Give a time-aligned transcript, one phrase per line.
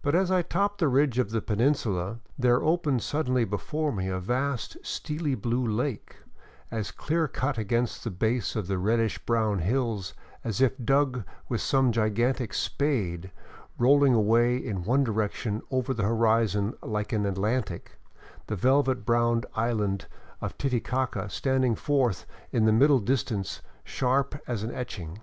[0.00, 4.18] But as I topped the ridge of the peninsula, there opened suddenly before me the
[4.18, 6.16] vast steely blue lake,
[6.70, 11.60] as clear cut against the base of the reddish brown hills as if dug with
[11.60, 13.32] some gigantic spade,
[13.76, 17.98] rolling away in one direction over the horizon like an Atlantic,
[18.46, 20.06] the velvet brown island
[20.40, 25.18] of Titicaca standing forth in the middle distance sharp as an etching.